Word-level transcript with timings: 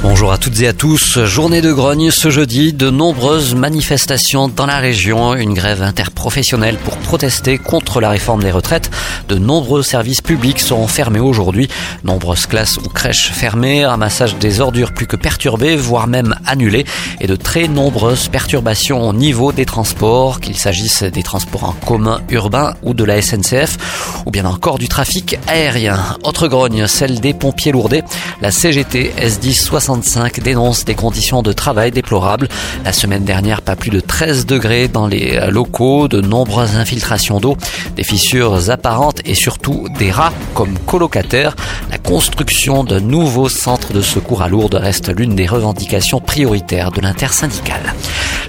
Bonjour 0.00 0.30
à 0.30 0.38
toutes 0.38 0.60
et 0.60 0.68
à 0.68 0.72
tous. 0.72 1.24
Journée 1.24 1.60
de 1.60 1.72
grogne 1.72 2.12
ce 2.12 2.30
jeudi, 2.30 2.72
de 2.72 2.88
nombreuses 2.88 3.56
manifestations 3.56 4.46
dans 4.46 4.64
la 4.64 4.78
région, 4.78 5.34
une 5.34 5.54
grève 5.54 5.82
interprofessionnelle 5.82 6.76
pour 6.76 6.98
protester 6.98 7.58
contre 7.58 8.00
la 8.00 8.10
réforme 8.10 8.44
des 8.44 8.52
retraites. 8.52 8.92
De 9.28 9.34
nombreux 9.34 9.82
services 9.82 10.20
publics 10.20 10.60
seront 10.60 10.86
fermés 10.86 11.18
aujourd'hui. 11.18 11.68
Nombreuses 12.04 12.46
classes 12.46 12.76
ou 12.78 12.88
crèches 12.88 13.32
fermées, 13.32 13.84
ramassage 13.84 14.36
des 14.36 14.60
ordures 14.60 14.92
plus 14.92 15.08
que 15.08 15.16
perturbé, 15.16 15.74
voire 15.74 16.06
même 16.06 16.36
annulé, 16.46 16.84
et 17.20 17.26
de 17.26 17.34
très 17.34 17.66
nombreuses 17.66 18.28
perturbations 18.28 19.08
au 19.08 19.12
niveau 19.12 19.50
des 19.50 19.66
transports, 19.66 20.38
qu'il 20.38 20.56
s'agisse 20.56 21.02
des 21.02 21.24
transports 21.24 21.64
en 21.64 21.72
commun 21.72 22.20
urbains 22.30 22.74
ou 22.84 22.94
de 22.94 23.02
la 23.02 23.20
SNCF, 23.20 23.76
ou 24.28 24.30
bien 24.30 24.44
encore 24.44 24.78
du 24.78 24.88
trafic 24.88 25.38
aérien. 25.48 25.98
Autre 26.22 26.46
grogne, 26.46 26.86
celle 26.86 27.20
des 27.20 27.32
pompiers 27.34 27.72
lourdés. 27.72 28.02
La 28.42 28.50
CGT 28.50 29.14
S10 29.18 29.54
60 29.54 29.88
65 29.88 30.40
dénonce 30.40 30.84
des 30.84 30.94
conditions 30.94 31.40
de 31.40 31.52
travail 31.54 31.90
déplorables. 31.90 32.46
La 32.84 32.92
semaine 32.92 33.24
dernière, 33.24 33.62
pas 33.62 33.74
plus 33.74 33.88
de 33.88 34.00
13 34.00 34.44
degrés 34.44 34.86
dans 34.86 35.06
les 35.06 35.40
locaux, 35.50 36.08
de 36.08 36.20
nombreuses 36.20 36.76
infiltrations 36.76 37.40
d'eau, 37.40 37.56
des 37.96 38.04
fissures 38.04 38.70
apparentes 38.70 39.22
et 39.24 39.34
surtout 39.34 39.86
des 39.98 40.10
rats 40.10 40.34
comme 40.52 40.78
colocataires. 40.80 41.56
La 41.90 41.96
construction 41.96 42.84
d'un 42.84 43.00
nouveau 43.00 43.48
centre 43.48 43.94
de 43.94 44.02
secours 44.02 44.42
à 44.42 44.48
Lourdes 44.48 44.74
reste 44.74 45.08
l'une 45.08 45.34
des 45.34 45.46
revendications 45.46 46.20
prioritaires 46.20 46.92
de 46.92 47.00
l'intersyndicale. 47.00 47.94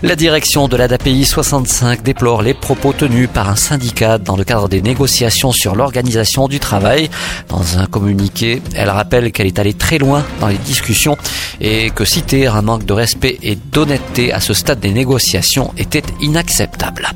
La 0.01 0.15
direction 0.15 0.69
de 0.69 0.77
l'ADAPI 0.77 1.25
65 1.25 2.03
déplore 2.03 2.41
les 2.41 2.53
propos 2.53 2.93
tenus 2.93 3.27
par 3.27 3.49
un 3.49 3.57
syndicat 3.57 4.17
dans 4.17 4.37
le 4.37 4.45
cadre 4.45 4.69
des 4.69 4.81
négociations 4.81 5.51
sur 5.51 5.75
l'organisation 5.75 6.47
du 6.47 6.61
travail. 6.61 7.09
Dans 7.49 7.77
un 7.77 7.85
communiqué, 7.85 8.61
elle 8.75 8.89
rappelle 8.89 9.33
qu'elle 9.33 9.47
est 9.47 9.59
allée 9.59 9.73
très 9.73 9.97
loin 9.97 10.23
dans 10.39 10.47
les 10.47 10.57
discussions 10.57 11.17
et 11.59 11.89
que 11.89 12.05
citer 12.05 12.47
un 12.47 12.61
manque 12.61 12.85
de 12.85 12.93
respect 12.93 13.39
et 13.43 13.55
d'honnêteté 13.57 14.31
à 14.31 14.39
ce 14.39 14.53
stade 14.53 14.79
des 14.79 14.91
négociations 14.91 15.73
était 15.77 16.03
inacceptable. 16.21 17.09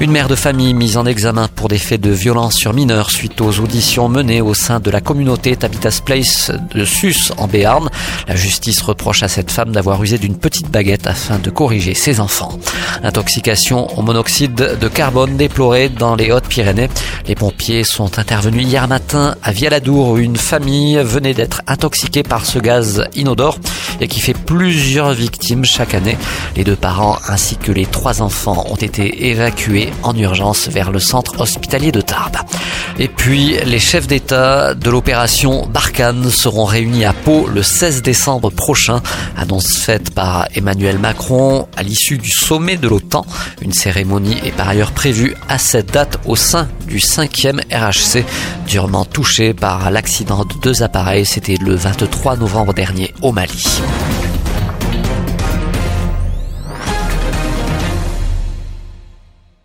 Une 0.00 0.12
mère 0.12 0.28
de 0.28 0.34
famille 0.34 0.72
mise 0.72 0.96
en 0.96 1.04
examen 1.04 1.46
pour 1.54 1.68
des 1.68 1.76
faits 1.76 2.00
de 2.00 2.08
violence 2.08 2.54
sur 2.54 2.72
mineurs 2.72 3.10
suite 3.10 3.38
aux 3.42 3.60
auditions 3.60 4.08
menées 4.08 4.40
au 4.40 4.54
sein 4.54 4.80
de 4.80 4.90
la 4.90 5.02
communauté 5.02 5.54
Tabitas 5.56 6.00
Place 6.02 6.50
de 6.74 6.86
Sus 6.86 7.32
en 7.36 7.46
Béarn. 7.46 7.90
La 8.26 8.34
justice 8.34 8.80
reproche 8.80 9.22
à 9.22 9.28
cette 9.28 9.50
femme 9.50 9.72
d'avoir 9.72 10.02
usé 10.02 10.16
d'une 10.16 10.38
petite 10.38 10.70
baguette 10.70 11.06
afin 11.06 11.38
de 11.38 11.50
corriger 11.50 11.92
ses 11.92 12.18
enfants. 12.18 12.58
Intoxication 13.02 13.88
au 13.98 14.00
monoxyde 14.00 14.54
de 14.54 14.88
carbone 14.88 15.36
déplorée 15.36 15.90
dans 15.90 16.14
les 16.14 16.32
Hautes-Pyrénées. 16.32 16.88
Les 17.26 17.34
pompiers 17.34 17.84
sont 17.84 18.18
intervenus 18.18 18.66
hier 18.66 18.88
matin 18.88 19.34
à 19.42 19.52
Vialadour 19.52 20.08
où 20.08 20.18
une 20.18 20.36
famille 20.36 20.96
venait 20.96 21.34
d'être 21.34 21.60
intoxiquée 21.66 22.22
par 22.22 22.46
ce 22.46 22.58
gaz 22.58 23.04
inodore 23.14 23.58
et 24.00 24.08
qui 24.08 24.20
fait 24.20 24.32
plusieurs 24.32 25.12
victimes 25.12 25.66
chaque 25.66 25.92
année. 25.92 26.16
Les 26.56 26.64
deux 26.64 26.76
parents 26.76 27.18
ainsi 27.28 27.56
que 27.56 27.70
les 27.70 27.84
trois 27.84 28.22
enfants 28.22 28.64
ont 28.70 28.76
été 28.76 29.28
évacués 29.28 29.89
en 30.02 30.16
urgence 30.16 30.68
vers 30.68 30.90
le 30.90 30.98
centre 30.98 31.40
hospitalier 31.40 31.92
de 31.92 32.00
Tarbes. 32.00 32.38
Et 32.98 33.08
puis, 33.08 33.56
les 33.64 33.78
chefs 33.78 34.06
d'État 34.06 34.74
de 34.74 34.90
l'opération 34.90 35.66
Barkhane 35.66 36.30
seront 36.30 36.64
réunis 36.64 37.04
à 37.04 37.12
Pau 37.12 37.46
le 37.46 37.62
16 37.62 38.02
décembre 38.02 38.50
prochain, 38.50 39.00
annonce 39.36 39.76
faite 39.76 40.12
par 40.14 40.48
Emmanuel 40.54 40.98
Macron 40.98 41.66
à 41.76 41.82
l'issue 41.82 42.18
du 42.18 42.30
sommet 42.30 42.76
de 42.76 42.88
l'OTAN. 42.88 43.24
Une 43.62 43.72
cérémonie 43.72 44.36
est 44.44 44.52
par 44.52 44.68
ailleurs 44.68 44.92
prévue 44.92 45.34
à 45.48 45.58
cette 45.58 45.92
date 45.92 46.18
au 46.26 46.36
sein 46.36 46.68
du 46.86 46.98
5e 46.98 47.60
RHC, 47.72 48.24
durement 48.66 49.04
touché 49.04 49.54
par 49.54 49.90
l'accident 49.90 50.44
de 50.44 50.54
deux 50.62 50.82
appareils. 50.82 51.24
C'était 51.24 51.56
le 51.56 51.74
23 51.74 52.36
novembre 52.36 52.74
dernier 52.74 53.14
au 53.22 53.32
Mali. 53.32 53.80